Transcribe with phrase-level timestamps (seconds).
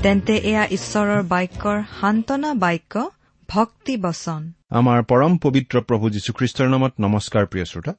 [0.00, 3.10] তেন্তে এয়া ঈশ্বৰৰ বাক্যৰ সান্তনা বাক্য
[3.48, 7.94] ভক্তি বচন। আমাৰ পৰম পবিত্ৰ প্ৰভু যীশুখ্ৰীষ্টৰ নামত নমস্কাৰ প্ৰিয় শ্ৰোতা।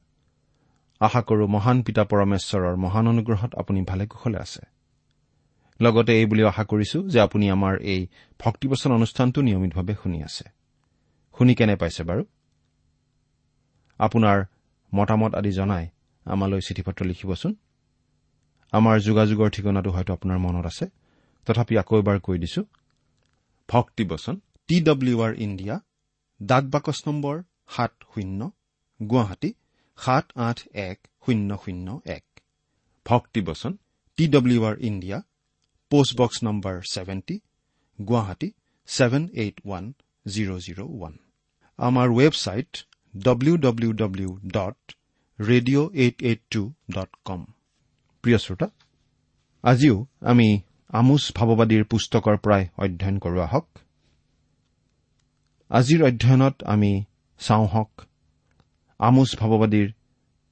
[0.99, 4.61] আশা কৰো মহান পিতা পৰমেশ্বৰৰ মহান অনুগ্ৰহত আপুনি ভালে কুশলে আছে।
[5.81, 8.07] লগতে এই বুলি আশা কৰিছো যে আপুনি আমাৰ এই
[8.39, 10.49] ভক্তিবচন অনুষ্ঠানটো নিয়মিতভাৱে শুনি আছে।
[11.37, 12.25] শুনি কেনে পাইছে বাৰু?
[13.99, 14.43] আপোনাৰ
[14.95, 15.87] মতামত আদি জনাই
[16.25, 17.55] আমালৈ চিঠি পত্ৰ লিখিবচোন।
[18.71, 21.02] আমাৰ যোগাযোগৰ ঠিকনাটো হয়তো আপোনাৰ মনত আছে।
[21.47, 22.61] তথাপি আকৌ এবাৰ কৈ দিছো
[23.69, 24.35] ভক্তিবচন
[24.69, 25.75] টি ডব্লিউ আৰ ইণ্ডিয়া
[26.39, 27.35] ডাক বাকচ নম্বৰ
[27.75, 28.39] সাত শূন্য
[28.99, 29.49] গুৱাহাটী
[29.97, 30.57] সাত আঠ
[30.89, 32.25] এক শূন্য শূন্য এক।
[33.05, 33.71] Bhaktibachan
[34.17, 35.17] T W R India
[35.91, 37.35] postbox number seventy
[37.99, 38.49] Guwahati
[38.89, 39.85] seven eight one
[40.25, 41.13] zero' zero' one.
[41.79, 42.71] আমাৰ website
[43.13, 44.79] W W W dot
[45.39, 46.61] radio' eight eight two
[46.95, 47.41] dot com
[48.23, 48.67] প্ৰিয় শ্ৰোতা
[49.63, 49.95] আজিও
[50.31, 50.47] আমি
[50.93, 53.67] আমোচ ভাৱবাদীৰ পুস্তকৰ পৰাই অধ্যয়ন কৰোঁ আহক
[55.71, 56.91] আজিৰ অধ্যয়নত আমি
[57.41, 58.03] চাওঁ হওক
[58.99, 59.87] আমোচ ভাৱবাদীৰ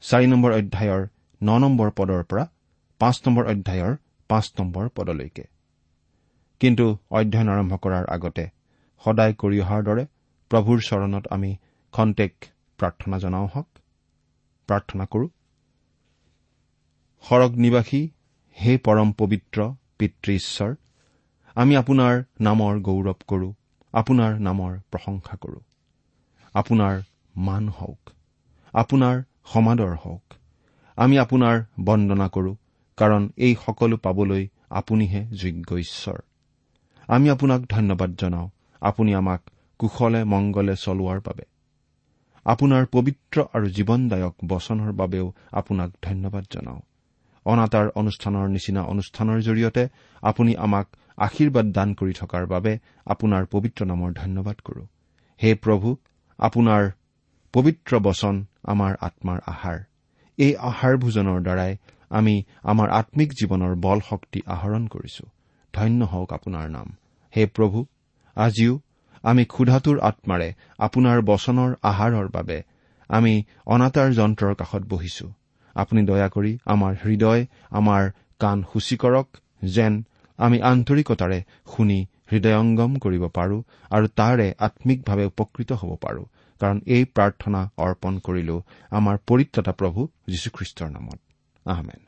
[0.04, 1.04] চাৰি নম্বৰ অধ্যায়ৰ
[1.42, 2.46] ন নম্বৰ পদৰ পৰা
[3.02, 3.94] পাঁচ নম্বৰ অধ্যায়ৰ
[4.30, 5.46] পাঁচ নম্বৰ পদলৈকে।
[6.62, 6.86] কিন্তু
[7.20, 8.46] অধ্যয়ন আৰম্ভ কৰাৰ আগতে
[9.04, 10.04] সদায় কৰি অহাৰ দৰে
[10.52, 11.52] প্ৰভুৰ চৰণত আমি
[11.94, 12.34] খন্তেক
[12.80, 13.70] প্ৰাৰ্থনা জনাওঁ হওক।
[14.70, 15.28] প্ৰাৰ্থনা কৰো
[17.24, 18.02] সৰগ নিবাসী
[18.58, 19.60] হে পৰম পবিত্ৰ
[20.02, 20.76] পিতৃ ঈশ্বৰ
[21.56, 23.50] আমি আপোনাৰ নামৰ গৌৰৱ কৰো
[23.94, 25.60] আপোনাৰ নামৰ প্ৰশংসা কৰো।
[26.56, 27.02] আপোনাৰ
[27.36, 28.12] মান হওক
[28.74, 30.36] আপোনাৰ সমাদৰ হওক
[30.98, 32.54] আমি আপোনাৰ বন্দনা কৰো
[32.98, 36.20] কাৰণ এই সকলো পাবলৈ আপুনিহে যোগ্য ঈশ্বৰ।
[37.08, 38.50] আমি আপোনাক ধন্যবাদ জনাওঁ
[38.82, 39.42] আপুনি আমাক
[39.80, 41.46] কুশলে মংগলে চলোৱাৰ বাবে।
[42.46, 46.82] আপোনাৰ পবিত্ৰ আৰু জীৱনদায়ক বচনৰ বাবেও আপোনাক ধন্যবাদ জনাওঁ।
[47.46, 49.84] অনাতাঁৰ অনুষ্ঠানৰ নিচিনা অনুষ্ঠানৰ জৰিয়তে
[50.24, 50.88] আপুনি আমাক
[51.18, 54.84] আশীৰ্বাদ দান কৰি থকাৰ বাবে আপোনাৰ পবিত্ৰ নামৰ ধন্যবাদ কৰো।
[55.44, 55.90] হে প্ৰভু
[56.40, 56.84] আপোনাৰ
[57.54, 59.78] পবিত্ৰ বচন আমাৰ আত্মাৰ আহাৰ।
[60.38, 61.74] এই আহাৰ ভোজনৰ দ্বাৰাই
[62.10, 65.26] আমি আমাৰ আম্মিক জীৱনৰ বল শক্তি আহৰণ কৰিছো।
[65.74, 66.88] ধন্য হওক আপোনাৰ নাম।
[67.34, 67.86] হে প্ৰভু
[68.36, 68.80] আজিও
[69.24, 70.50] আমি ক্ষুধাটোৰ আত্মাৰে
[70.80, 72.58] আপোনাৰ বচনৰ আহাৰৰ বাবে
[73.10, 73.34] আমি
[73.66, 75.28] অনাতাঁৰ যন্ত্ৰৰ কাষত বহিছো।
[75.76, 79.28] আপুনি দয়া কৰি আমাৰ হৃদয় আমাৰ কাণ সূচী কৰক
[79.66, 80.04] যেন
[80.40, 81.40] আমি আন্তৰিকতাৰে
[81.76, 82.00] শুনি
[82.32, 83.58] হৃদয়ংগম কৰিব পাৰো
[83.92, 86.24] আৰু তাৰে আম্মিকভাৱে উপকৃত হ'ব পাৰো।
[86.62, 88.56] কাৰণ এই প্ৰাৰ্থনা অৰ্পণ কৰিলো
[88.92, 91.20] আমাৰ পৰিত্ৰতা প্ৰভু যীশুখ্ৰীষ্টৰ নামত।
[91.66, 92.00] আহমেন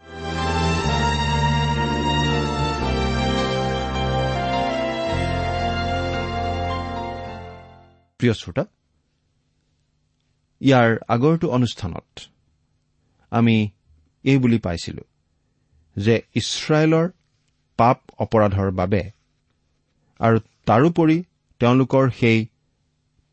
[8.19, 8.63] প্ৰিয় শ্ৰোতা
[10.62, 12.33] ইয়াৰ আগৰটো অনুষ্ঠানত
[13.34, 13.56] আমি
[14.26, 15.04] এই বুলি পাইছিলো
[15.96, 17.06] যে ইছৰাইলৰ
[17.80, 19.02] পাপ অপৰাধৰ বাবে
[20.20, 21.18] আৰু তাৰোপৰি
[21.62, 22.40] তেওঁলোকৰ সেই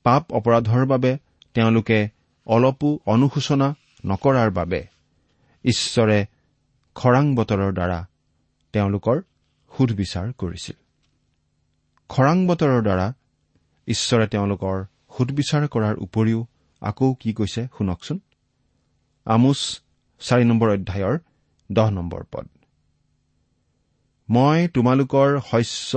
[0.05, 1.12] পাপ অপৰাধৰ বাবে
[1.55, 1.99] তেওঁলোকে
[2.47, 3.69] অলপো অনুশোচনা
[4.05, 4.81] নকৰাৰ বাবে
[5.65, 6.19] ঈশ্বৰে
[6.97, 7.99] খৰাং বতৰৰ দ্বাৰা
[8.75, 9.16] তেওঁলোকৰ
[9.72, 10.77] সুধবিচাৰ কৰিছিল।
[12.10, 13.06] খৰাং বতৰৰ দ্বাৰা
[13.89, 14.77] ঈশ্বৰে তেওঁলোকৰ
[15.16, 16.41] সুধবিচাৰ কৰাৰ উপৰিও
[16.83, 18.19] আকৌ কি কৈছে শুনকচোন?
[19.27, 19.60] আমোচ
[20.21, 21.17] চাৰি নম্বৰ অধ্যায়ৰ
[21.71, 22.47] দহ নম্বৰ পদ।
[24.28, 25.93] মই তোমালোকৰ শস্য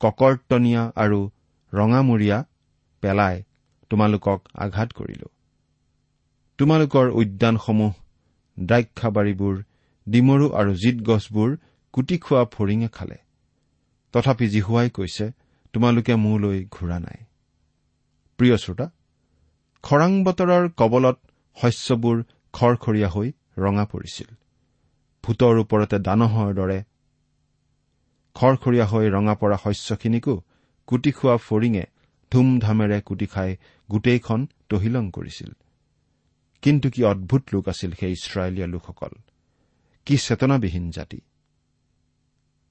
[0.00, 1.20] ককৰ্তনীয়া আৰু
[1.72, 2.38] ৰঙামূৰীয়া
[3.02, 3.36] পেলাই
[3.90, 5.28] তোমালোকক আঘাত কৰিলো।
[6.58, 7.92] তোমালোকৰ উদ্যানসমূহ
[8.58, 9.54] দ্ৰাক্ষাবাৰীবোৰ
[10.06, 11.50] ডিমৰু আৰু জিত গছবোৰ
[11.94, 13.18] কুটি খোৱা ফৰিঙে খালে।
[14.14, 15.26] তথাপি জিহুৱাই কৈছে
[15.74, 17.18] তোমালোকে মোলৈ ঘূৰা নাই।
[18.38, 18.86] প্ৰিয় শ্ৰোতা
[19.84, 21.16] খৰাং বতৰৰ কবলত
[21.56, 22.16] শস্যবোৰ
[22.54, 24.28] খৰখৰীয়া হৈ ৰঙা পৰিছিল।
[25.24, 26.78] ভূতৰ ওপৰতে দানহৰ দৰে
[28.36, 30.34] খৰখৰীয়া হৈ ৰঙা পৰা শস্যখিনিকো
[30.88, 31.84] কুটি খোৱা ফৰিঙে
[32.32, 33.56] ধুমধামেৰে কুটি খাই
[33.90, 35.50] গোটেইখন তহিলং কৰিছিল।
[36.62, 39.12] কিন্তু কি অদ্ভুত লোক আছিল সেই ইছৰাইলীয়া লোকসকল।
[40.06, 41.20] কি চেতনাবিহীন জাতি।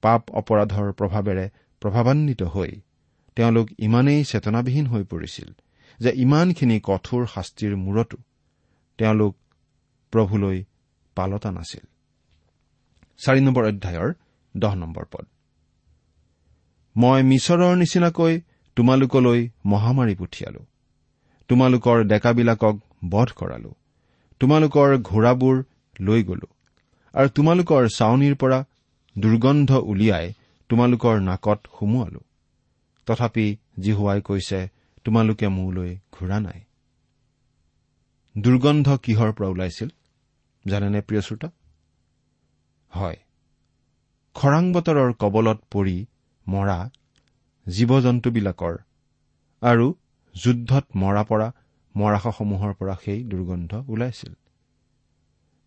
[0.02, 1.46] পাপ অপৰাধৰ প্ৰভাৱেৰে
[1.82, 2.70] প্ৰভাৱান্বিত হৈ
[3.36, 5.48] তেওঁলোক ইমানেই চেতনাবিহীন হৈ পৰিছিল
[6.00, 8.16] যে ইমানখিনি কঠোৰ শাস্তিৰ মূৰতো
[8.98, 9.36] তেওঁলোক
[10.12, 10.64] প্ৰভুলৈ
[11.16, 11.84] পালতা নাছিল।
[13.18, 14.08] চাৰি নম্বৰ অধ্যায়ৰ
[14.56, 15.26] দহ নম্বৰ পদ।
[16.96, 18.34] মই মিছৰৰ নিচিনাকৈ
[18.76, 20.62] তোমালোকলৈ মহামাৰী পঠিয়ালো।
[21.48, 22.76] তোমালোকৰ ডেকাবিলাকক
[23.10, 23.72] বধ কৰালো।
[24.40, 25.56] তোমালোকৰ ঘোঁৰাবোৰ
[26.00, 26.48] লৈ গলো।
[27.14, 28.58] আৰু তোমালোকৰ চাৱনীৰ পৰা
[29.16, 30.26] দুৰ্গন্ধ উলিয়াই
[30.68, 32.20] তোমালোকৰ নাকত সুমুৱালো।
[33.06, 33.46] তথাপি
[33.80, 34.60] জিহুৱাই কৈছে
[35.04, 36.60] তোমালোকে মোলৈ ঘূৰা নাই।
[38.38, 39.88] দুৰ্গন্ধ কিহৰ পৰা ওলাইছিল?
[40.68, 41.48] জানেনে প্ৰিয় শ্ৰোতা?
[42.94, 43.16] হয়।
[44.34, 46.06] খৰাং বতৰৰ কবলত পৰি
[46.48, 46.90] মৰা
[47.68, 48.76] জীৱ জন্তুবিলাকৰ
[49.62, 49.94] আৰু
[50.34, 51.52] যুদ্ধত মৰা পৰা
[51.96, 54.32] মৰাশসমূহৰ পৰা সেই দুৰ্গন্ধ ওলাইছিল।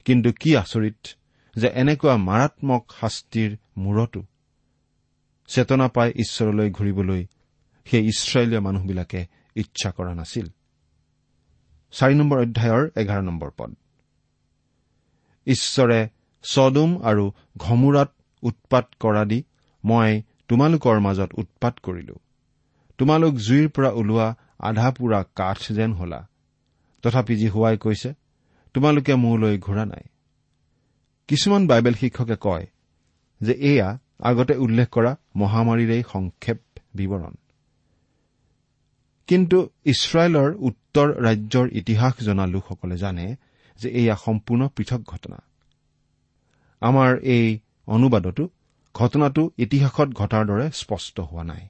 [0.06, 1.08] কিন্তু কি আচৰিত
[1.56, 4.26] যে এনেকুৱা মাৰাত্মক শাস্তিৰ মূৰতো
[5.48, 7.26] চেতনা পাই ঈশ্বৰলৈ ঘূৰিবলৈ
[7.86, 10.48] সেই ইছৰাইলীয়া মানুহবিলাকে ইচ্ছা কৰা নাছিল।
[11.92, 13.76] চাৰি নম্বৰ অধ্যায়ৰ এঘাৰ নম্বৰ পদ।
[15.50, 16.00] ঈশ্বৰে
[16.44, 17.26] ছডুম আৰু
[17.58, 18.10] ঘমুৰাত
[18.44, 19.40] উৎপাত কৰা দি
[19.86, 22.16] মই তোমালোকৰ মাজত উৎপাত কৰিলো।
[22.98, 24.28] তোমালোক জুইৰ পৰা ওলোৱা
[24.60, 26.22] আধা পোৰা কাঠ যেন হলা।
[27.04, 28.14] তথাপি যি হোৱাই কৈছে
[28.74, 30.06] তোমালোকে মোলৈ ঘূৰা নাই।
[31.28, 32.66] কিছুমান বাইবেল শিক্ষকে কয়
[33.42, 36.60] যে এয়া আগতে উল্লেখ কৰা মহামাৰীৰেই সংক্ষেপ
[36.96, 37.34] বিৱৰণ।
[39.28, 43.36] কিন্তু ইছৰাইলৰ উত্তৰ ৰাজ্যৰ ইতিহাস জনা লোকসকলে জানে
[43.82, 45.38] যে এয়া সম্পূৰ্ণ পৃথক ঘটনা।
[46.82, 48.44] আমাৰ এই অনুবাদতো
[48.96, 51.68] ঘটনাটো ইতিহাসত ঘটাৰ দৰে স্পষ্ট হোৱা নাই।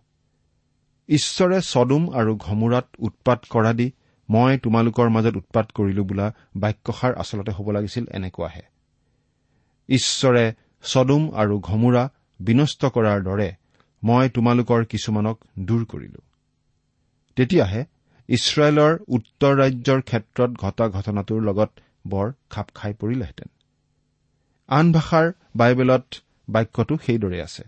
[1.09, 3.87] ঈশ্বৰে ছডুম আৰু ঘমুৰাত উৎপাত কৰা দি
[4.29, 8.61] মই তোমালোকৰ মাজত উৎপাত কৰিলো বোলা বাক্যষাৰ আচলতে হ'ব লাগিছিল এনেকুৱাহে।
[9.89, 10.45] ঈশ্বৰে
[10.83, 12.03] ছডুম আৰু ঘমুৰা
[12.39, 13.49] বিনষ্ট কৰাৰ দৰে
[14.03, 16.21] মই তোমালোকৰ কিছুমানক দূৰ কৰিলো।
[17.37, 17.81] তেতিয়াহে
[18.29, 21.69] ইছৰাইলৰ উত্তৰ ৰাজ্যৰ ক্ষেত্ৰত ঘটা ঘটনাটোৰ লগত
[22.07, 23.47] বৰ খাপ খাই পৰিলেহেঁতেন।
[24.67, 26.05] আন ভাষাৰ বাইবেলত
[26.49, 27.63] বাক্যটো সেইদৰে আছে।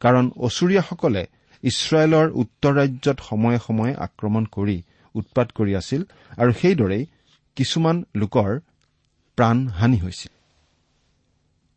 [0.00, 1.26] কাৰণ অচুৰীয়াসকলে
[1.62, 4.82] ইছৰাইলৰ উত্তৰ ৰাজ্যত সময়ে সময়ে আক্ৰমণ কৰি
[5.14, 6.04] উৎপাত কৰি আছিল
[6.36, 7.06] আৰু সেইদৰেই
[7.56, 8.60] কিছুমান লোকৰ
[9.36, 10.32] প্ৰাণহানি হৈছিল।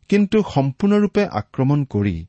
[0.08, 2.26] কিন্তু সম্পূৰ্ণৰূপে আক্ৰমণ কৰি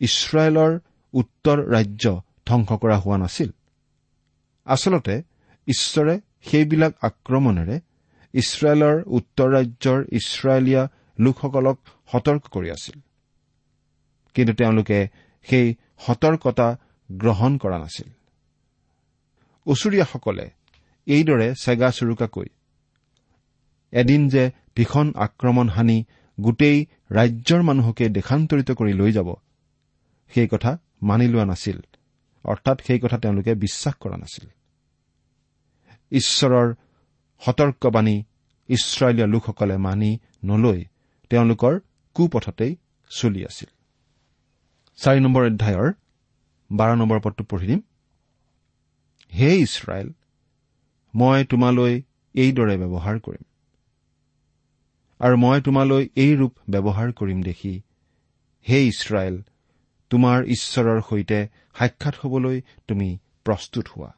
[0.00, 0.78] ইছৰাইলৰ
[1.12, 3.50] উত্তৰ ৰাজ্য ধ্বংস কৰা হোৱা নাছিল।
[4.64, 5.22] আচলতে
[5.66, 7.80] ঈশ্বৰে সেইবিলাক আক্ৰমণেৰে
[8.34, 10.88] ইছৰাইলৰ উত্তৰ ৰাজ্যৰ ইছৰাইলীয়া
[11.18, 11.78] লোকসকলক
[12.12, 13.00] সতৰ্ক কৰি আছিল।
[14.34, 15.08] কিন্তু তেওঁলোকে
[15.42, 16.76] সেই সতৰ্কতা
[17.12, 18.08] গ্ৰহণ কৰা নাছিল।
[19.66, 20.50] ওচৰীয়াসকলে
[21.06, 22.48] এইদৰে চেগা চুৰুকাকৈ
[23.92, 26.04] এদিন যে ভীষণ আক্ৰমণ সানি
[26.40, 29.34] গোটেই ৰাজ্যৰ মানুহকে দেশান্তৰিত কৰি লৈ যাব
[30.28, 31.80] সেই কথা মানি লোৱা নাছিল।
[32.44, 34.46] অৰ্থাৎ সেই কথা তেওঁলোকে বিশ্বাস কৰা নাছিল।
[36.10, 36.74] ঈশ্বৰৰ
[37.40, 38.24] সতৰ্কবাণী
[38.68, 40.84] ইছৰাইলীয়া লোকসকলে মানি নলৈ
[41.30, 41.80] তেওঁলোকৰ
[42.14, 42.76] কুপথতেই
[43.10, 43.68] চলি আছিল।
[44.96, 45.92] চাৰি নম্বৰ অধ্যায়ৰ
[46.70, 47.80] বাৰ নম্বৰ পদটো পঢ়ি দিম।
[49.34, 50.08] হে ইছৰাইল
[51.14, 52.02] মই তোমালৈ
[52.34, 53.44] এইদৰে ব্যৱহাৰ কৰিম।
[55.20, 57.82] আৰু মই তোমালৈ এই ৰূপ ব্যৱহাৰ কৰিম দেখি
[58.68, 59.42] হে ইছৰাইল
[60.10, 64.15] তোমাৰ ঈশ্বৰৰ সৈতে সাক্ষাৎ হবলৈ তুমি প্ৰস্তুত হোৱা।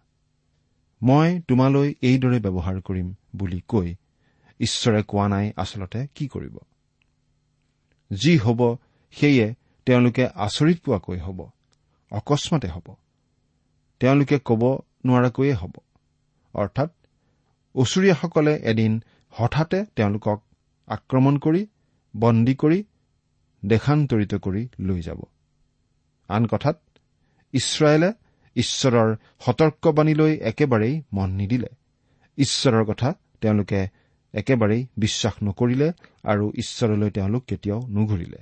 [1.02, 3.88] মই তোমালৈ এইদৰে ব্যৱহাৰ কৰিম বুলি কৈ
[4.60, 6.56] ঈশ্বৰে কোৱা নাই আচলতে কি কৰিব?
[8.10, 8.60] যি হ'ব
[9.14, 9.54] সেয়ে
[9.86, 11.38] তেওঁলোকে আচৰিত পোৱাকৈ হ'ব
[12.12, 12.88] অকস্মাতে হ'ব।
[14.00, 14.62] তেওঁলোকে ক'ব
[15.04, 15.74] নোৱাৰাকৈয়ে হ'ব।
[16.54, 16.90] অৰ্থাৎ
[17.74, 18.92] ওচৰীয়াসকলে এদিন
[19.32, 20.38] হঠাতে তেওঁলোকক
[20.88, 21.66] আক্ৰমণ কৰি
[22.16, 22.78] বন্দী কৰি
[23.62, 25.20] দেশান্তৰিত কৰি লৈ যাব।
[26.28, 26.78] আন কথাত
[27.52, 28.12] ইছৰাইলে
[28.58, 31.70] ঈশ্বৰৰ সতৰ্কবাণীলৈ একেবাৰেই মন নিদিলে।
[32.38, 33.80] ঈশ্বৰৰ কথা তেওঁলোকে
[34.34, 35.88] একেবাৰেই বিশ্বাস নকৰিলে
[36.24, 38.38] আৰু ঈশ্বৰলৈ তেওঁলোক কেতিয়াও নুঘূৰিলে।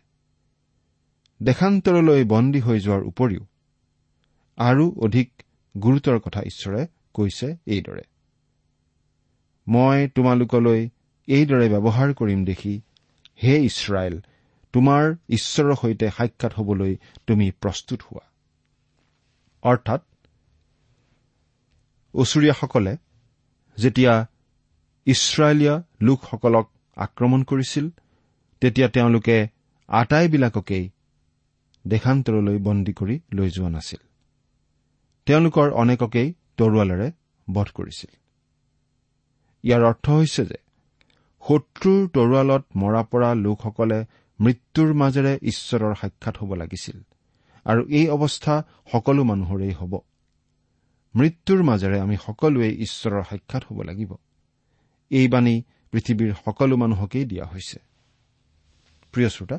[1.40, 3.42] দেশান্তৰলৈ বন্দী হৈ যোৱাৰ উপৰিও
[4.58, 5.42] আৰু অধিক
[5.74, 8.04] গুৰুতৰ কথা ঈশ্বৰে কৈছে এইদৰে।
[9.66, 10.80] মই তোমালোকলৈ
[11.28, 12.74] এইদৰে ব্যৱহাৰ কৰিম দেখি
[13.42, 14.16] হে ইছৰাইল
[14.74, 16.96] তোমাৰ ঈশ্বৰৰ সৈতে সাক্ষাৎ হবলৈ
[17.26, 18.24] তুমি প্ৰস্তুত হোৱা।
[19.70, 20.02] অৰ্থাৎ
[22.14, 22.92] ওচৰীয়াসকলে
[23.78, 24.12] যেতিয়া
[25.06, 27.86] ইছৰাইলীয়া লোকসকলক আক্ৰমণ কৰিছিল
[28.62, 29.36] তেতিয়া তেওঁলোকে
[29.88, 30.84] আটাইবিলাককেই
[31.84, 34.00] দেশান্তৰলৈ বন্দী কৰি লৈ যোৱা নাছিল।
[35.26, 37.08] তেওঁলোকৰ অনেককেই তৰোৱালেৰে
[37.48, 38.12] বধ কৰিছিল।
[39.64, 40.58] ইয়াৰ অৰ্থ হৈছে যে
[41.44, 43.98] শত্ৰুৰ তৰোৱালত মৰা পৰা লোকসকলে
[44.40, 46.96] মৃত্যুৰ মাজেৰে ঈশ্বৰৰ সাক্ষাৎ হ'ব লাগিছিল।
[47.66, 48.54] আৰু এই অৱস্থা
[48.92, 49.92] সকলো মানুহৰেই হ'ব।
[51.14, 54.10] মৃত্যুৰ মাজেৰে আমি সকলোৱে ঈশ্বৰৰ সাক্ষাৎ হ'ব লাগিব।
[55.10, 55.54] এই বাণী
[55.92, 57.78] পৃথিৱীৰ সকলো মানুহকেই দিয়া হৈছে।
[59.14, 59.58] প্ৰিয় শ্ৰোতা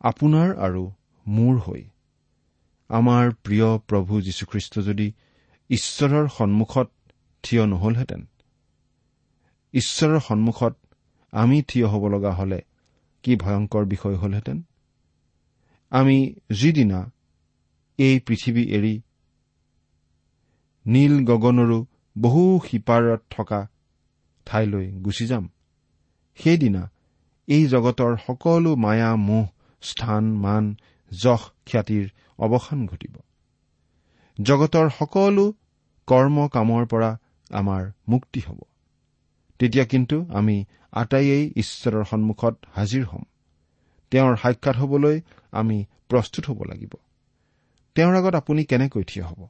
[0.00, 0.82] আপোনাৰ আৰু
[1.26, 1.82] মোৰ হৈ
[2.90, 5.12] আমাৰ প্ৰিয় প্ৰভু যীশুখ্ৰীষ্ট যদি
[5.70, 6.88] ঈশ্বৰৰ সন্মুখত
[7.42, 8.22] থিয় নহলহেঁতেন
[9.74, 10.74] ঈশ্বৰৰ সন্মুখত
[11.32, 12.58] আমি থিয় হ'ব লগা হলে
[13.22, 14.58] কি ভয়ংকৰ বিষয় হলহেঁতেন?
[15.92, 16.16] আমি
[16.50, 17.00] যিদিনা
[17.98, 18.94] এই পৃথিৱী এৰি
[20.86, 21.78] নীল গগনৰো
[22.16, 23.60] বহু সিপাৰত থকা
[24.46, 25.44] ঠাইলৈ গুচি যাম
[26.38, 26.82] সেইদিনা
[27.48, 29.46] এই জগতৰ সকলো মায়া মোহ
[29.82, 30.64] স্থান মান
[31.10, 32.06] যশ খ্যাতিৰ
[32.38, 33.14] অৱসান ঘটিব।
[34.38, 35.44] জগতৰ সকলো
[36.08, 37.10] কৰ্ম কামৰ পৰা
[37.50, 38.60] আমাৰ মুক্তি হ'ব।
[39.60, 40.56] তেতিয়া কিন্তু আমি
[40.92, 43.24] আটাইয়েই ঈশ্বৰৰ সন্মুখত হাজিৰ হ'ম।
[44.10, 45.20] তেওঁৰ সাক্ষাৎ হবলৈ
[45.52, 46.92] আমি প্ৰস্তুত হ'ব লাগিব।
[47.94, 49.48] তেওঁৰ আগত আপুনি কেনেকৈ থিয় হ'ব?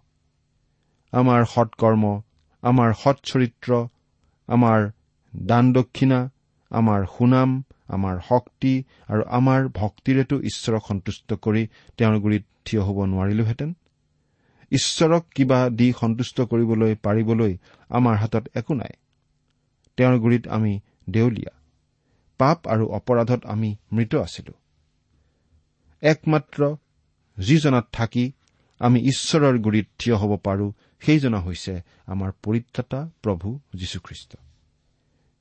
[1.12, 2.22] আমাৰ সৎকৰ্ম
[2.62, 3.88] আমাৰ সৎ চৰিত্ৰ
[4.48, 4.90] আমাৰ
[5.36, 6.30] দান দক্ষিণা
[6.70, 13.74] আমাৰ সুনাম আমাৰ শক্তি আৰু আমাৰ ভক্তিৰেতো ঈশ্বৰক সন্তুষ্ট কৰি তেওঁৰ গুৰিত থিয় হ'ব নোৱাৰিলোহেঁতেন।
[14.72, 17.56] ঈশ্বৰক কিবা দি সন্তুষ্ট কৰিবলৈ পাৰিবলৈ
[17.88, 18.92] আমাৰ হাতত একো নাই।
[19.96, 21.55] তেওঁৰ গুৰিত আমি দেউলীয়া।
[22.38, 24.52] পাপ আৰু অপৰাধত আমি মৃত আছিলো।
[26.02, 26.76] একমাত্ৰ
[27.38, 28.32] যিজনাত থাকি
[28.80, 31.74] আমি ঈশ্বৰৰ গুৰিত থিয় হ'ব পাৰো সেইজনা হৈছে
[32.06, 34.36] আমাৰ পৰিত্ৰাতা প্ৰভু যীশুখ্ৰীষ্ট।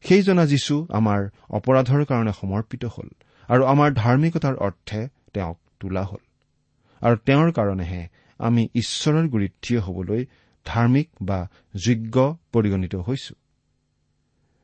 [0.03, 3.09] সেইজনা যীশু আমাৰ অপৰাধৰ কাৰণে সমৰ্পিত হ'ল
[3.49, 6.23] আৰু আমাৰ ধাৰ্মিকতাৰ অৰ্থে তেওঁক তোলা হ'ল।
[7.01, 8.07] আৰু তেওঁৰ কাৰণেহে
[8.39, 10.25] আমি ঈশ্বৰৰ গুৰিত থিয় হবলৈ
[10.65, 11.39] ধাৰ্মিক বা
[11.75, 13.33] যোগ্য পৰিগণিত হৈছো।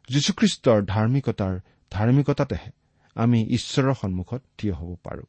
[0.10, 1.60] যীশুখ্ৰীষ্টৰ ধাৰ্মিকতাৰ
[1.92, 2.72] ধাৰ্মিকতাতেহে
[3.16, 5.26] আমি ঈশ্বৰৰ সন্মুখত থিয় হ'ব পাৰো।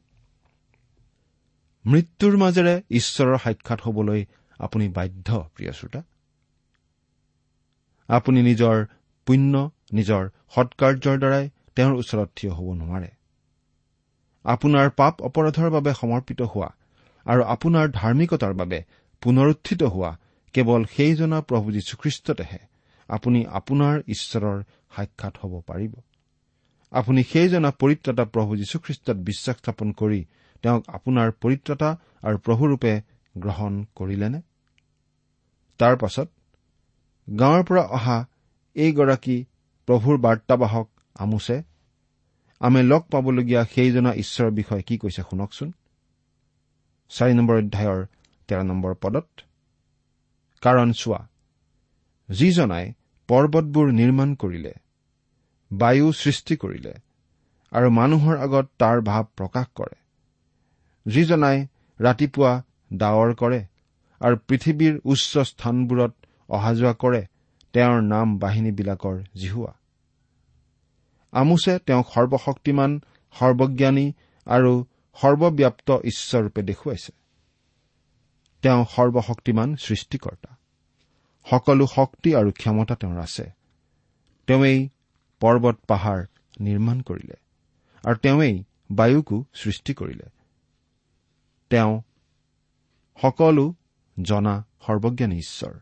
[1.85, 4.25] মৃত্যুৰ মাজেৰে ঈশ্বৰৰ সাক্ষাৎ হবলৈ
[4.59, 6.01] আপুনি বাধ্য প্ৰিয় শ্ৰোতা।
[8.09, 8.85] আপুনি নিজৰ
[9.27, 10.23] পুণ্য নিজৰ
[10.55, 13.09] সৎকাৰ্যৰ দ্বাৰাই তেওঁৰ ওচৰত থিয় হ'ব নোৱাৰে।
[14.45, 16.69] আপোনাৰ পাপ অপৰাধৰ বাবে সমৰ্পিত হোৱা
[17.25, 18.79] আৰু আপোনাৰ ধাৰ্মিকতাৰ বাবে
[19.21, 20.11] পুনৰুত্থিত হোৱা
[20.55, 22.59] কেৱল সেইজনা প্ৰভু যীশুখ্ৰীষ্টতেহে
[23.09, 24.57] আপুনি আপোনাৰ ঈশ্বৰৰ
[24.95, 25.93] সাক্ষাৎ হ'ব পাৰিব।
[26.93, 30.21] আপুনি সেইজনা পৰিত্ৰতা প্ৰভু যীশুখ্ৰীষ্টত বিশ্বাস স্থাপন কৰি
[30.63, 31.89] তেওঁক আপোনাৰ পৰিত্ৰতা
[32.23, 32.93] আৰু প্ৰভুৰূপে
[33.35, 34.39] গ্ৰহণ কৰিলেনে?
[35.79, 36.27] তাৰ পাছত
[37.27, 38.17] গাঁৱৰ পৰা অহা
[38.75, 39.37] এইগৰাকী
[39.87, 41.57] প্ৰভুৰ বাৰ্তাবাহক আমোছে
[42.61, 45.69] আমি লগ পাবলগীয়া সেইজনা ঈশ্বৰৰ বিষয়ে কি কৈছে শুনকচোন?
[47.11, 47.99] চাৰি নম্বৰ অধ্যায়ৰ
[48.49, 49.27] তেৰ নম্বৰ পদত
[50.63, 51.21] কাৰণ চোৱা
[52.29, 52.85] যিজনাই
[53.29, 54.73] পৰ্বতবোৰ নিৰ্মাণ কৰিলে
[55.73, 56.93] বায়ু সৃষ্টি কৰিলে
[57.71, 59.97] আৰু মানুহৰ আগত তাৰ ভাৱ প্ৰকাশ কৰে।
[61.05, 61.57] যিজনাই
[61.99, 62.53] ৰাতিপুৱা
[62.93, 63.61] ডাৱৰ কৰে
[64.21, 66.13] আৰু পৃথিৱীৰ উচ্চ স্থানবোৰত
[66.49, 67.21] অহা যোৱা কৰে
[67.73, 69.73] তেওঁৰ নাম বাহিনীবিলাকৰ জিহুৱা।
[71.33, 72.91] আমোছে তেওঁক সৰ্বশক্তিমান
[73.35, 74.07] সৰ্বজ্ঞানী
[74.47, 74.71] আৰু
[75.21, 77.11] সৰ্বব্যাপ্ত ঈশ্বৰৰূপে দেখুৱাইছে।
[78.61, 80.51] তেওঁ সৰ্বশক্তিমান সৃষ্টিকৰ্তা।
[81.49, 83.45] সকলো শক্তি আৰু ক্ষমতা তেওঁৰ আছে।
[84.47, 84.89] তেওঁই
[85.43, 86.25] পৰ্বত পাহাৰ
[86.59, 87.37] নিৰ্মাণ কৰিলে
[88.03, 88.53] আৰু তেওঁই
[88.91, 90.27] বায়ুকো সৃষ্টি কৰিলে।
[91.69, 92.01] তেওঁ
[93.21, 93.65] সকলো
[94.21, 95.73] জনা সৰ্বজ্ঞানী ঈশ্বৰ।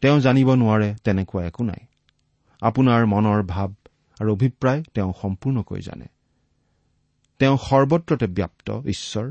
[0.00, 1.82] তেওঁ জানিব নোৱাৰে তেনেকুৱা একো নাই।
[2.62, 3.70] আপোনাৰ মনৰ ভাৱ
[4.20, 6.06] আৰু অভিপ্ৰায় তেওঁ সম্পূৰ্ণকৈ জানে।
[7.38, 9.26] তেওঁ সৰ্বত্ৰতে ব্যাপ্ত ঈশ্বৰ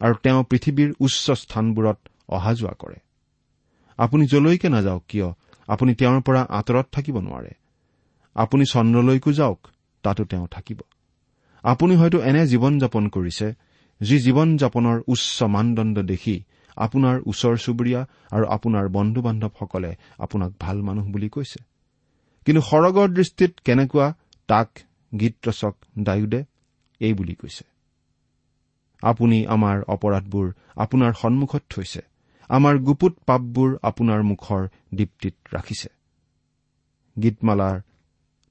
[0.00, 1.98] আৰু তেওঁ পৃথিৱীৰ উচ্চ স্থানবোৰত
[2.28, 2.98] অহা যোৱা কৰে।
[3.96, 5.28] আপুনি যলৈকে নাযাওক কিয়
[5.66, 7.50] আপুনি তেওঁৰ পৰা আঁতৰত থাকিব নোৱাৰে।
[8.36, 9.60] আপুনি চন্দ্ৰলৈকো যাওক
[10.04, 10.80] তাতো তেওঁ থাকিব।
[11.64, 13.46] আপুনি হয়তো এনে জীৱন যাপন কৰিছে
[14.00, 16.36] যি জীৱন যাপনৰ উচ্চ মানদণ্ড দেখি
[16.76, 18.00] আপোনাৰ ওচৰ চুবুৰীয়া
[18.30, 21.60] আৰু আপোনাৰ বন্ধু বান্ধৱসকলে আপোনাক ভাল মানুহ বুলি কৈছে।
[22.46, 24.06] কিন্তু সৰগৰ দৃষ্টিত কেনেকুৱা
[24.48, 24.68] তাক
[25.12, 26.40] গীত ৰচক ডায়ুদে
[27.00, 27.64] এই বুলি কৈছে।
[29.02, 32.02] আপুনি আমাৰ অপৰাধবোৰ আপোনাৰ সন্মুখত থৈছে
[32.50, 34.62] আমাৰ গুপুত পাপবোৰ আপোনাৰ মুখৰ
[34.94, 35.88] দীপ্তিত ৰাখিছে।
[37.16, 37.76] গীতমালাৰ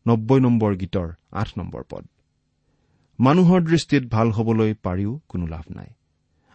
[0.07, 2.05] নব্বৈ নম্বৰ গীতৰ আঠ নম্বৰ পদ।
[3.19, 5.87] মানুহৰ দৃষ্টিত ভাল হবলৈ পাৰিও কোনো লাভ নাই।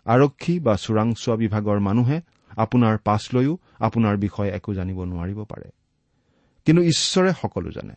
[0.05, 2.21] আৰক্ষী বা চোৰাংচোৱা বিভাগৰ মানুহে
[2.57, 5.71] আপোনাৰ পাছ লৈও আপোনাৰ বিষয়ে একো জানিব নোৱাৰিব পাৰে।
[6.65, 7.95] কিন্তু ঈশ্বৰে সকলো জানে।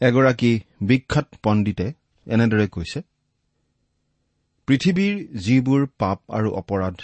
[0.00, 1.92] এগৰাকী বিখ্যাত পণ্ডিতে
[2.26, 3.02] এনেদৰে কৈছে
[4.66, 6.96] পৃথিৱীৰ যিবোৰ পাপ আৰু অপৰাধ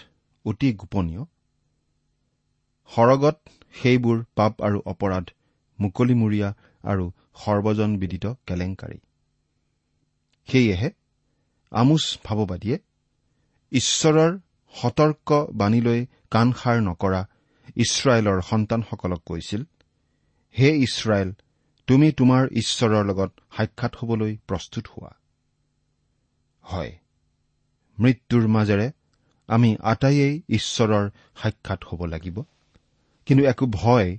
[0.45, 1.23] অতি গোপনীয়
[2.91, 3.37] সৰগত
[3.75, 5.27] সেইবোৰ পাপ আৰু অপৰাধ
[5.81, 6.55] মুকলিমূৰীয়া
[6.85, 7.05] আৰু
[7.35, 8.99] সৰ্বজন বিদিত কেলেংকাৰী।
[10.49, 10.91] সেয়েহে
[11.71, 12.79] আমোচ ভাৱবাদীয়ে
[13.73, 14.39] ঈশ্বৰৰ
[14.75, 17.21] সতৰ্ক বাণীলৈ কাণসাৰ নকৰা
[17.77, 19.65] ইছৰাইলৰ সন্তানসকলক কৈছিল
[20.59, 21.33] হে ইছৰাইল
[21.87, 25.13] তুমি তোমাৰ ঈশ্বৰৰ লগত সাক্ষাৎ হবলৈ প্ৰস্তুত হোৱা।
[26.63, 26.93] হয়
[27.99, 28.93] মৃত্যুৰ মাজেৰে
[29.49, 31.11] আমি আটাইয়েই ঈশ্বৰৰ
[31.43, 32.43] সাক্ষাৎ হ'ব লাগিব
[33.27, 34.19] কিন্তু একো ভয়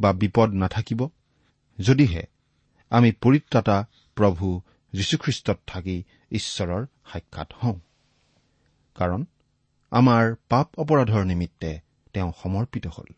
[0.00, 1.08] বা বিপদ নাথাকিব।
[1.80, 2.22] যদিহে
[2.90, 3.76] আমি পৰিত্ৰাতা
[4.16, 4.46] প্ৰভু
[4.92, 5.96] যীশুখ্ৰীষ্টত থাকি
[6.30, 6.82] ঈশ্বৰৰ
[7.12, 7.78] সাক্ষাৎ হওঁ।
[8.96, 9.24] কাৰণ
[9.92, 11.70] আমাৰ পাপ অপৰাধৰ নিমিত্তে
[12.14, 13.08] তেওঁ সমৰ্পিত হ'ল।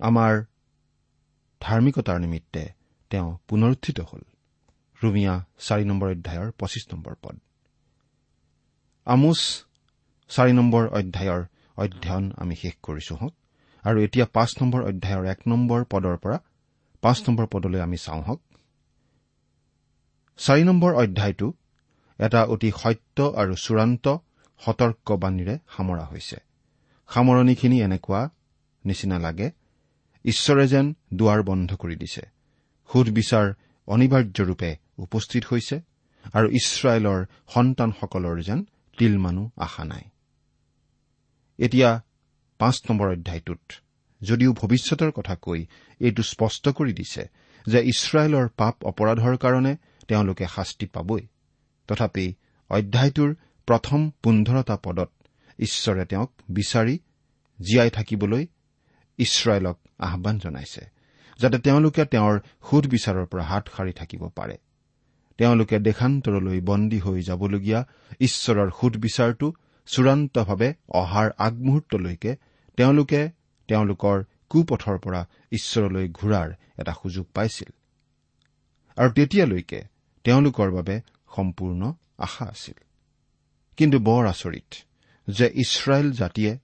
[0.00, 0.32] আমাৰ
[1.60, 2.62] ধাৰ্মিকতাৰ নিমিত্তে
[3.10, 4.22] তেওঁ পুনৰুত্থিত হ'ল।
[5.00, 7.36] ৰুমিয়া চাৰি নম্বৰ অধ্যায়ৰ পঁচিছ নম্বৰ পদ।
[9.06, 9.40] আমোচ
[10.30, 11.42] চাৰি নম্বৰ অধ্যায়ৰ
[11.76, 13.34] অধ্যয়ন আমি শেষ কৰিছো হওক
[13.84, 16.38] আৰু এতিয়া পাঁচ নম্বৰ অধ্যায়ৰ এক নম্বৰ পদৰ পৰা
[17.04, 18.40] পাঁচ নম্বৰ পদলৈ আমি চাওঁ হওক।
[20.38, 21.48] চাৰি নম্বৰ অধ্যায়টো
[22.18, 24.06] এটা অতি সত্য আৰু চূড়ান্ত
[24.62, 26.36] সতৰ্কবাণীৰে সামৰা হৈছে।
[27.08, 28.20] সামৰণিখিনি এনেকুৱা
[28.84, 29.50] নিচিনা লাগে
[30.24, 32.22] ঈশ্বৰে যেন দুৱাৰ বন্ধ কৰি দিছে।
[32.92, 33.46] সুধবিচাৰ
[33.86, 35.76] অনিবাৰ্যৰূপে উপস্থিত হৈছে
[36.32, 37.20] আৰু ইছৰাইলৰ
[37.54, 38.60] সন্তানসকলৰ যেন
[38.98, 40.04] তিলমানো আশা নাই।
[41.58, 41.90] এতিয়া
[42.58, 43.64] পাঁচ নম্বৰ অধ্যায়টোত
[44.24, 45.60] যদিও ভৱিষ্যতৰ কথা কৈ
[46.00, 47.22] এইটো স্পষ্ট কৰি দিছে
[47.66, 49.76] যে ইছৰাইলৰ পাপ অপৰাধৰ কাৰণে
[50.08, 51.26] তেওঁলোকে শাস্তি পাবই।
[51.88, 52.26] তথাপি
[52.70, 53.30] অধ্যায়টোৰ
[53.66, 55.10] প্ৰথম পোন্ধৰটা পদত
[55.58, 56.98] ঈশ্বৰে তেওঁক বিচাৰি
[57.58, 58.46] জীয়াই থাকিবলৈ
[59.18, 60.84] ইছৰাইলক আহান জনাইছে
[61.38, 62.38] যাতে তেওঁলোকে তেওঁৰ
[62.70, 64.56] সুধবিচাৰৰ পৰা হাত সাৰি থাকিব পাৰে।
[65.38, 67.80] তেওঁলোকে দেশান্তৰলৈ বন্দী হৈ যাবলগীয়া
[68.20, 69.52] ঈশ্বৰৰ সুধবিচাৰটো
[69.86, 72.36] চূড়ান্তভাৱে অহাৰ আগমুহূৰ্তলৈকে
[72.76, 73.30] তেওঁলোকে
[73.68, 77.72] তেওঁলোকৰ কুপথৰ পৰা ঈশ্বৰলৈ ঘূৰাৰ এটা সুযোগ পাইছিল।
[78.96, 79.84] আৰু তেতিয়ালৈকে
[80.24, 81.00] তেওঁলোকৰ বাবে
[81.36, 82.74] সম্পূৰ্ণ আশা আছিল।
[83.76, 84.74] কিন্তু বৰ আচৰিত
[85.30, 86.58] যে ইছৰাইল জাতিয়ে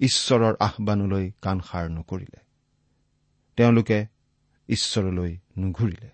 [0.00, 2.38] ঈশ্বৰৰ আহানলৈ কাণসাৰ নকৰিলে।
[3.56, 4.06] তেওঁলোকে
[4.68, 6.10] ঈশ্বৰলৈ নুঘূৰিলে।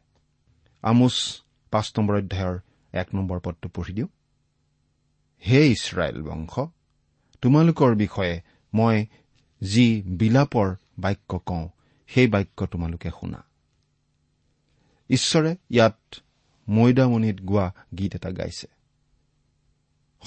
[0.83, 2.61] আমোচ পাঁচ নম্বৰ অধ্যায়ৰ
[2.93, 4.09] এক নম্বৰ পদটো পঢ়ি দিওঁ।
[5.49, 6.61] হে ইছৰাইল বংশ
[7.41, 8.41] তোমালোকৰ বিষয়ে
[8.75, 9.07] মই
[9.65, 11.69] যি বিলাপৰ বাক্য কওঁ
[12.09, 13.45] সেই বাক্য তোমালোকে শুনা।
[15.11, 15.99] ঈশ্বৰে ইয়াত
[16.69, 18.67] মৈদামণিত গোৱা গীত এটা গাইছে।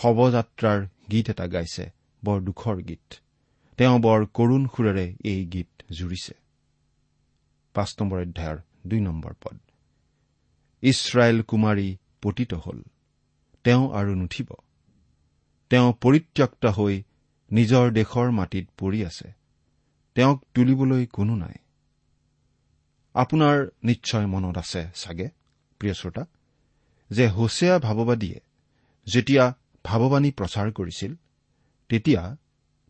[0.02, 1.92] শৱযাত্ৰাৰ গীত এটা গাইছে
[2.26, 3.14] বৰ দুখৰ গীত।
[3.78, 6.34] তেওঁ বৰ কৰুণ সুৰেৰে এই গীত জুৰিছে।
[7.74, 9.60] পাঁচ নম্বৰ অধ্যায়ৰ দুই নম্বৰ পদ।
[10.82, 12.84] ইছৰাইল কুমাৰী পতিত হ'ল
[13.64, 14.48] তেওঁ আৰু নুঠিব।
[15.70, 17.04] তেওঁ পৰিত্যক্ত হৈ
[17.54, 19.28] নিজৰ দেশৰ মাটিত পৰি আছে।
[20.16, 21.56] তেওঁক তুলিবলৈ কোনো নাই।
[23.16, 25.28] আপোনাৰ নিশ্চয় মনত আছে চাগে
[25.80, 26.24] প্ৰিয় শ্ৰোতা
[27.12, 28.40] যে হোছেয়া ভাৱবাদীয়ে
[29.08, 29.46] যেতিয়া
[29.86, 31.12] ভাৱবাণী প্ৰচাৰ কৰিছিল
[31.90, 32.24] তেতিয়া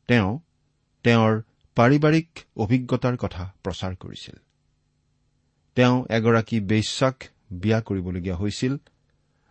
[0.10, 0.40] তেওঁ
[1.06, 1.34] তেওঁৰ
[1.78, 4.36] পাৰিবাৰিক অভিজ্ঞতাৰ কথা প্ৰচাৰ কৰিছিল।
[5.76, 8.74] তেওঁ এগৰাকী বেশ্যাক বিয়া কৰিবলগীয়া হৈছিল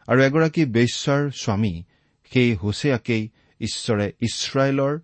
[0.08, 1.74] আৰু এগৰাকী বেশ্যাৰ স্বামী
[2.32, 3.28] সেই হোছেয়াকেই
[3.62, 5.00] ঈশ্বৰে ইছৰাইলৰ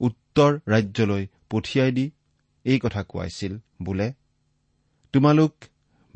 [0.00, 2.10] উত্তৰ ৰাজ্যলৈ পঠিয়াই দি
[2.64, 4.12] এই কথা কোৱাইছিল বোলে
[5.12, 5.54] তোমালোক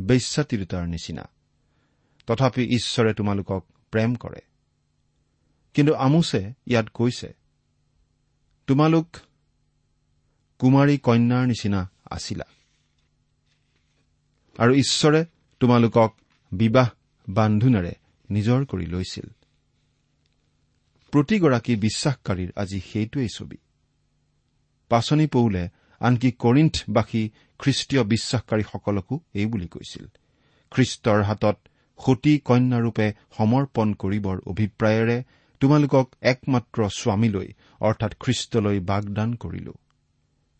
[0.00, 1.28] বেশ্যাতিৰোতাৰ নিচিনা।
[2.26, 4.40] তথাপি ঈশ্বৰে তোমালোকক প্ৰেম কৰে।
[5.74, 7.34] কিন্তু আমোছে ইয়াত কৈছে
[8.66, 9.16] তোমালোক
[10.58, 12.44] কুমাৰী কন্যাৰ নিচিনা আছিলা।
[14.58, 15.24] আৰু ঈশ্বৰে
[15.60, 16.16] তোমালোকক
[16.52, 16.90] বিবাহ
[17.28, 17.92] বান্ধোনেৰে
[18.30, 19.30] নিজৰ কৰি লৈছিল।
[21.12, 23.58] প্ৰতিগৰাকী বিশ্বাসকাৰীৰ আজি সেইটোৱেই ছবি।
[24.90, 25.68] পাচনি পৌলে
[26.00, 27.22] আনকি কৰিণ্ঠবাসী
[27.58, 30.04] খ্ৰীষ্টীয় বিশ্বাসকাৰীসকলকো এই বুলি কৈছিল।
[30.72, 31.56] খ্ৰীষ্টৰ হাতত
[32.00, 35.16] সতী কন্যাৰূপে সমৰ্পণ কৰিবৰ অভিপ্ৰায়েৰে
[35.60, 37.48] তোমালোকক একমাত্ৰ স্বামীলৈ
[37.80, 39.74] অৰ্থাৎ খ্ৰীষ্টলৈ বাগদান কৰিলো।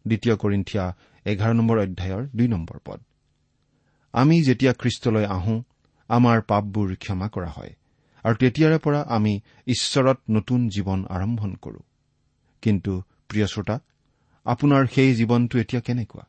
[0.06, 0.84] দ্বিতীয় কৰিন্ঠিয়া
[1.26, 3.00] এঘাৰ নম্বৰ অধ্যায়ৰ দুই নম্বৰ পদ।
[4.12, 5.62] আমি যেতিয়া খ্ৰীষ্টলৈ আহোঁ
[6.08, 7.72] আমাৰ পাপবোৰ ক্ষমা কৰা হয়।
[8.24, 11.80] আৰু তেতিয়াৰে পৰা আমি ঈশ্বৰত নতুন জীৱন আৰম্ভণ কৰো।
[12.62, 13.80] কিন্তু প্ৰিয় শ্ৰোতা
[14.44, 16.26] আপোনাৰ সেই জীৱনটো এতিয়া কেনেকুৱা?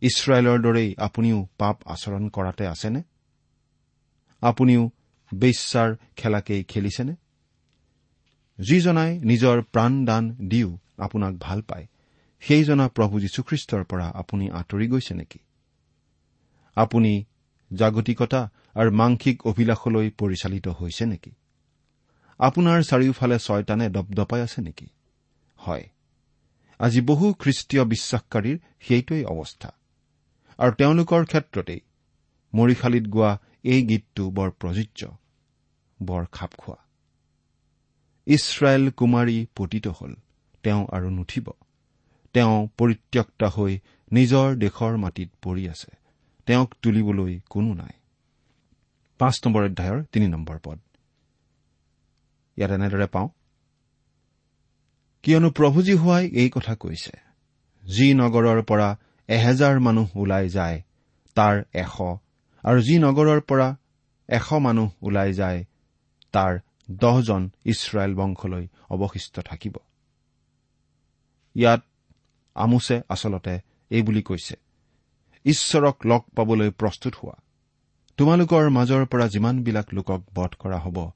[0.00, 3.02] ইছৰাইলৰ দৰেই আপুনিও পাপ আচৰণ কৰাতে আছেনে?
[4.40, 4.90] আপুনিও
[5.34, 7.14] বেশ্যাৰ খেলাকেই খেলিছেনে?
[8.58, 11.86] যিজনাই নিজৰ প্ৰাণ দান দিও আপোনাক ভাল পায়
[12.40, 15.38] সেইজনা প্ৰভু যীশুখ্ৰীষ্টৰ পৰা আপুনি আঁতৰি গৈছে নেকি?
[16.74, 17.24] আপুনি
[17.74, 21.32] জাগতিকতা আৰু মাংসিক অভিলাষলৈ পৰিচালিত হৈছে নেকি?
[22.38, 24.86] আপোনাৰ চাৰিওফালে ছয়তানে দপদপাই আছে নেকি?
[25.56, 25.84] হয়।
[26.78, 29.70] আজি বহু খ্ৰীষ্টীয় বিশ্বাসকাৰীৰ সেইটোৱেই অৱস্থা।
[30.58, 31.80] আৰু তেওঁলোকৰ ক্ষেত্ৰতেই
[32.54, 33.30] মৰিশালীত গোৱা
[33.64, 35.00] এই গীতটো বৰ প্ৰযোজ্য
[36.02, 36.76] বৰ খাপ খোৱা।
[38.26, 40.14] ইছৰাইল কুমাৰী পতিত হ'ল
[40.62, 41.46] তেওঁ আৰু নুঠিব।
[42.34, 43.78] তেওঁ পৰিত্যক্তা হৈ
[44.12, 45.90] নিজৰ দেশৰ মাটিত পৰি আছে।
[46.46, 47.95] তেওঁক তুলিবলৈ কোনো নাই।
[49.20, 50.78] পাঁচ নম্বৰ অধ্যায়ৰ তিনি নম্বৰ পদ।
[52.56, 53.28] ইয়াত এনেদৰে পাওঁ
[55.24, 57.14] কিয়নো প্ৰভুজী হোৱাই এই কথা কৈছে
[57.84, 58.88] যি নগৰৰ পৰা
[59.28, 60.78] এহেজাৰ মানুহ ওলাই যায়
[61.36, 61.94] তাৰ এশ
[62.64, 63.68] আৰু যি নগৰৰ পৰা
[64.28, 65.60] এশ মানুহ ওলাই যায়
[66.32, 66.52] তাৰ
[66.90, 69.76] দহজন ইছৰাইল বংশলৈ অৱশিষ্ট থাকিব।
[71.56, 71.82] ইয়াত
[72.56, 73.54] আমোছে আচলতে
[73.90, 74.54] এই বুলি কৈছে
[75.44, 77.36] ঈশ্বৰক লগ পাবলৈ প্ৰস্তুত হোৱা
[78.18, 81.10] তোমালোকৰ মাজৰ পৰা যিমানবিলাক লোকক বধ কৰা হ'ব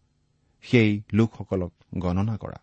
[0.63, 2.59] সেই লোকসকলক গণনা কৰা।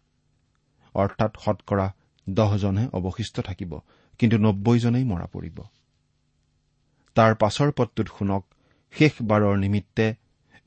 [0.94, 1.94] অৰ্থাৎ শতকৰা
[2.30, 3.80] দহজনহে অৱশিষ্ট থাকিব
[4.20, 5.62] কিন্তু নব্বৈজনেই মৰা পৰিব।
[7.16, 8.46] তাৰ পাছৰ পদটোত শুনক
[8.92, 10.16] শেষবাৰৰ নিমিত্তে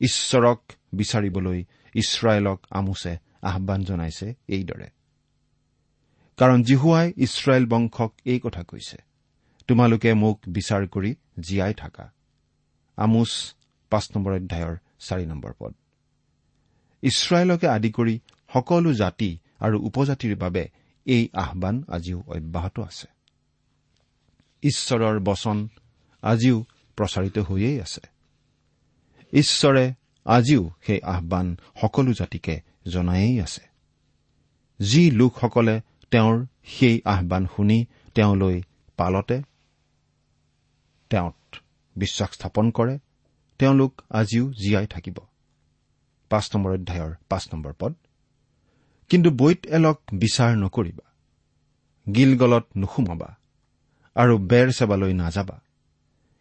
[0.00, 0.60] ঈশ্বৰক
[0.92, 4.90] বিচাৰিবলৈ ইছৰাইলক আমোছে আহান জনাইছে এইদৰে।
[6.36, 8.96] কাৰণ জিহুৱাই ইছৰাইল বংশক এই কথা কৈছে
[9.68, 12.12] তোমালোকে মোক বিচাৰ কৰি জীয়াই থাকা।
[12.96, 13.54] আমোচ
[13.90, 15.74] পাঁচ নম্বৰ অধ্যায়ৰ চাৰি নম্বৰ পদ।
[17.02, 18.20] ইছৰাইলকে আদি কৰি
[18.52, 20.68] সকলো জাতি আৰু উপজাতিৰ বাবে
[21.04, 23.06] এই আহান আজিও অব্যাহত আছে।
[24.62, 25.68] ঈশ্বৰৰ বচন
[26.22, 26.64] আজিও
[26.96, 28.00] প্ৰচাৰিত হৈয়েই আছে।
[29.32, 33.62] ঈশ্বৰে আজিও সেই আহান সকলো জাতিকে জনায়েই আছে।
[34.80, 38.62] যি লোকসকলে তেওঁৰ সেই আহান শুনি তেওঁলৈ
[38.96, 39.42] পালতে
[41.10, 41.56] তেওঁত
[41.96, 42.98] বিশ্বাস স্থাপন কৰে
[43.60, 45.18] তেওঁলোক আজিও জীয়াই থাকিব।
[46.30, 47.92] পাঁচ নম্বৰ অধ্যায়ৰ পাঁচ নম্বৰ পদ।
[49.10, 51.06] কিন্তু বৈত এলক বিচাৰ নকৰিবা।
[52.06, 53.30] গিলগলত নুসুমাবা
[54.16, 55.56] আৰু বেৰ চেবালৈ নাযাবা।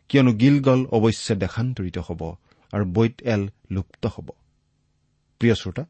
[0.10, 2.22] কিয়নো গিলগল অৱশ্যে দেশান্তৰিত হ'ব
[2.74, 4.28] আৰু বৈত এল লুপ্ত হ'ব।
[5.42, 5.84] প্ৰিয় শ্ৰোতা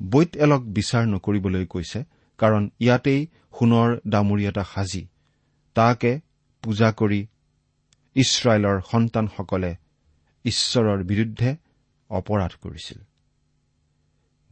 [0.00, 2.00] বৈত এলক বিচাৰ নকৰিবলৈ কৈছে
[2.38, 3.20] কাৰণ ইয়াতেই
[3.56, 5.02] সোণৰ ডামুৰি এটা সাজি
[5.76, 6.12] তাকে
[6.62, 7.20] পূজা কৰি
[8.16, 9.72] ইছৰাইলৰ সন্তানসকলে
[10.46, 11.50] ঈশ্বৰৰ বিৰুদ্ধে
[12.10, 12.98] অপৰাধ কৰিছিল।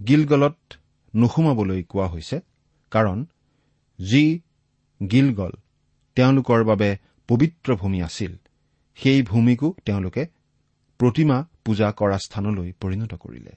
[0.01, 0.59] গিলগলত
[1.15, 2.37] নুসুমাবলৈ কোৱা হৈছে
[2.93, 3.19] কাৰণ
[3.99, 4.25] যি
[5.01, 5.53] গিলগল
[6.17, 6.91] তেওঁলোকৰ বাবে
[7.29, 8.33] পবিত্ৰ ভূমি আছিল
[8.99, 10.23] সেই ভূমিকো তেওঁলোকে
[11.01, 13.53] প্ৰতিমা পূজা কৰা স্থানলৈ পৰিণত কৰিলে।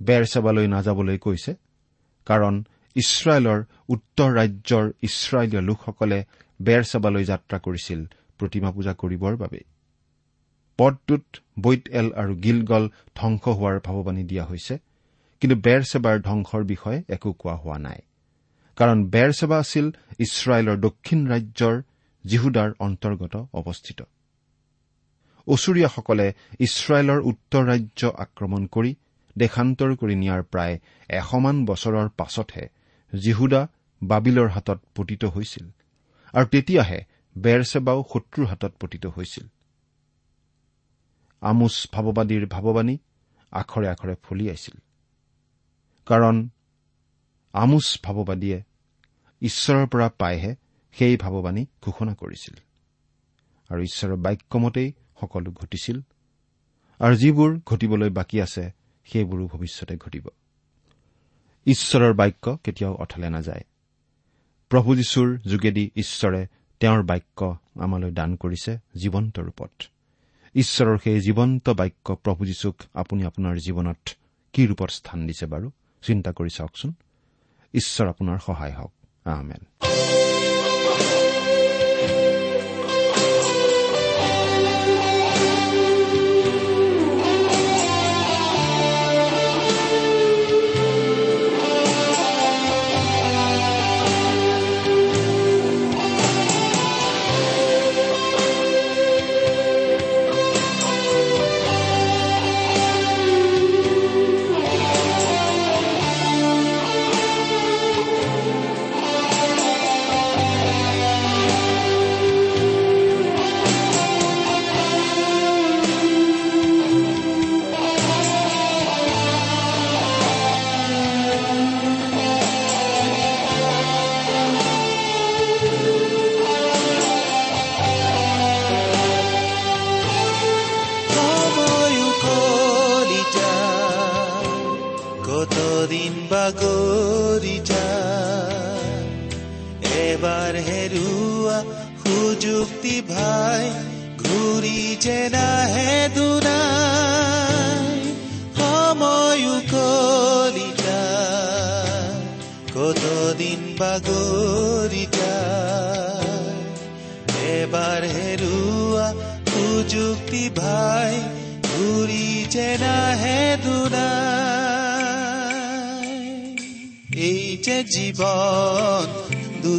[0.00, 1.52] বেৰ চেবালৈ নাযাবলৈ কৈছে
[2.26, 2.54] কাৰণ
[2.96, 6.18] ইছৰাইলৰ উত্তৰ ৰাজ্যৰ ইছৰাইলীয় লোকসকলে
[6.60, 8.00] বেৰ চেবালৈ যাত্ৰা কৰিছিল
[8.38, 9.60] প্ৰতিমা পূজা কৰিবৰ বাবে।
[10.78, 11.24] পদটোত
[11.62, 12.84] বৈত এল আৰু গিলগল
[13.16, 14.74] ধ্বংস হোৱাৰ ভাৱবাণী দিয়া হৈছে
[15.42, 18.00] কিন্তু বেৰ চেবাৰ ধ্বংসৰ বিষয়ে একো কোৱা হোৱা নাই।
[18.78, 19.86] কাৰণ বেৰ চেবা আছিল
[20.18, 21.74] ইছৰাইলৰ দক্ষিণ ৰাজ্যৰ
[22.24, 24.00] জিহুদাৰ অন্তৰ্গত অৱস্থিত।
[25.46, 26.26] ওচৰীয়াসকলে
[26.60, 28.90] ইছৰাইলৰ উত্তৰ ৰাজ্য আক্ৰমণ কৰি
[29.36, 30.74] দেশান্তৰ কৰি নিয়াৰ প্ৰায়
[31.10, 32.64] এশমান বছৰৰ পাছতহে
[33.12, 33.62] জিহুদা
[34.02, 35.66] বাবিলৰ হাতত পতিত হৈছিল
[36.34, 36.98] আৰু তেতিয়াহে
[37.36, 39.46] বেৰচেবাও শত্ৰুৰ হাতত পতিত হৈছিল।
[41.40, 42.98] আমোচ ভাৱবাদীৰ ভাৱবাণী
[43.50, 44.80] আখৰে আখৰে ফলিয়াইছিল
[46.06, 46.48] কাৰণ
[47.52, 48.62] আমোচ ভাৱবাদীয়ে
[49.40, 50.54] ঈশ্বৰৰ পৰা পাইহে
[50.92, 52.54] সেই ভাৱবাণী ঘোষণা কৰিছিল।
[53.70, 56.00] আৰু ঈশ্বৰৰ বাক্যমতেই সকলো ঘটিছিল
[56.98, 58.70] আৰু যিবোৰ ঘটিবলৈ বাকী আছে
[59.04, 60.28] সেইবোৰো ভৱিষ্যতে ঘটিব।
[61.66, 63.64] ঈশ্বৰৰ বাক্য কেতিয়াও অথলে নাযায়।
[64.68, 66.46] প্ৰভু যীশুৰ যোগেদি ঈশ্বৰে
[66.80, 69.70] তেওঁৰ বাক্য আমালৈ দান কৰিছে জীৱন্ত ৰূপত।
[70.58, 74.10] ঈশ্বৰৰ সেই জীৱন্ত বাক্য প্ৰভু যীশুক আপুনি আপোনাৰ জীৱনত
[74.52, 75.70] কি ৰূপত স্থান দিছে বাৰু?
[76.02, 76.94] চিন্তা কৰি চাওকচোন।
[77.74, 78.92] ঈশ্বৰ আপোনাৰ সহায় হওক।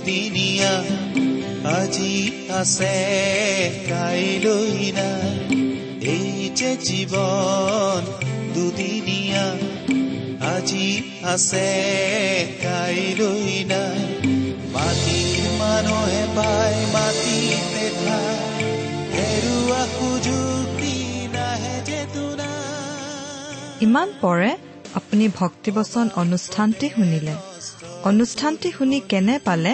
[0.09, 0.73] দুদিনীয়া
[1.77, 2.15] আজি
[2.59, 2.95] আছে
[3.89, 5.31] কাইলৈ নাই
[6.13, 8.01] এই যে জীৱন
[8.55, 9.45] দুদিনীয়া
[10.53, 10.89] আজি
[11.33, 11.69] আছে
[12.65, 14.01] কাইলৈ নাই
[14.73, 18.63] মাটিৰ মানুহে পাই মাটিতে খাই
[19.15, 20.99] হেৰুৱা সুযোগী
[21.35, 22.01] নাহে যে
[23.85, 24.51] ইমান পৰে
[24.99, 27.35] আপুনি ভক্তিবচন অনুষ্ঠানটি শুনিলে।
[28.09, 29.73] অনুষ্ঠানটি শুনি কেনে পালে?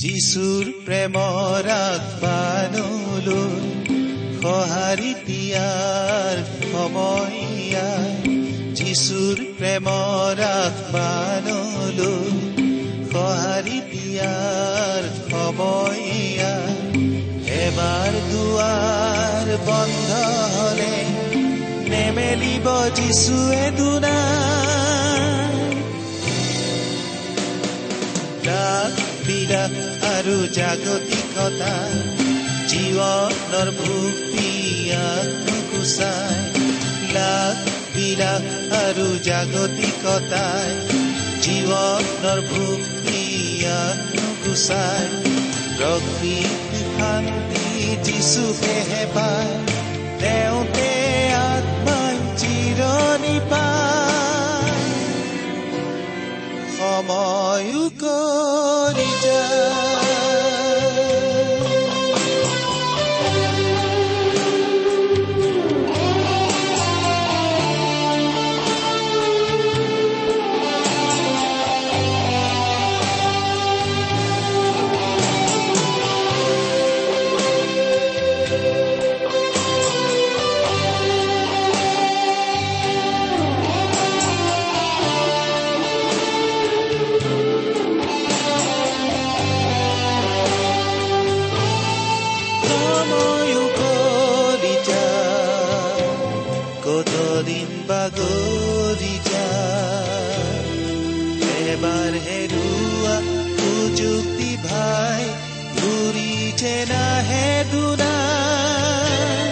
[0.00, 3.44] যিচুৰ প্ৰেমৰ আগবানলৈ
[4.40, 6.36] সঁহাৰি দিয়াৰ
[6.72, 7.38] সময়
[8.78, 12.18] যিচুৰ প্ৰেমৰ আগবানলৈ
[13.12, 16.02] সঁহাৰি দিয়াৰ সময়
[17.64, 20.10] এবাৰ দুৱাৰ বন্ধ
[20.56, 20.94] হলে
[21.92, 24.69] নেমেলিব যিচুৱে দুনাই।
[28.50, 28.94] ডাক
[29.26, 29.74] বিলাস
[30.10, 31.74] আৰু জাগতিকতা
[32.70, 36.38] জীৱনৰ ভুক্তিয়াক নুগুচাই
[37.14, 37.56] লাখ
[37.94, 38.44] বিলাস
[38.80, 40.70] আৰু জাগতিকতাই
[41.44, 45.04] জীৱনৰ ভুক্তিয়াক নুগুচাই
[45.76, 46.36] প্ৰকৃতি
[46.94, 47.66] শান্তি
[48.06, 49.54] যিচুকেহে পায়
[50.20, 50.89] তেওঁতে
[101.70, 103.16] এবাৰ হেৰুৱা
[103.56, 105.22] সুযুক্তি ভাই
[105.78, 109.50] ঘূৰি যে নাহে দুনাই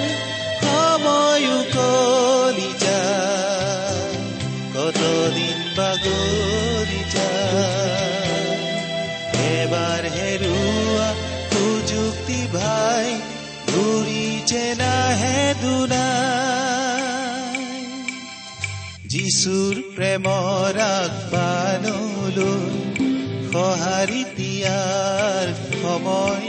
[0.63, 4.17] সময়ো কৰি যায়
[4.75, 8.57] কতদিন বাগৰি যায়
[9.55, 11.09] এবাৰ হেৰুৱা
[11.53, 13.07] সুযুক্তি ভাই
[13.73, 16.19] ঘূৰি যে নাহে দুনাই।
[19.13, 20.79] যিচুৰ প্ৰেমৰ
[22.39, 25.47] আগবানলৈ সঁহাৰি দিয়াৰ
[25.83, 26.49] সময়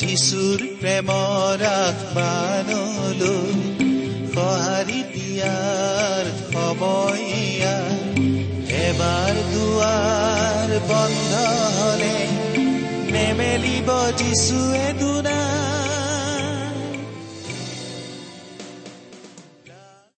[0.00, 3.28] যিচুৰ প্ৰেমৰ আগবানলৈ
[4.34, 7.76] সঁহাৰি দিয়াৰ সময়া
[8.86, 11.32] এবাৰ দুৱাৰ বন্ধ
[11.78, 12.16] হলে
[13.14, 13.88] নেমেলিব
[14.20, 14.86] যিচুৱে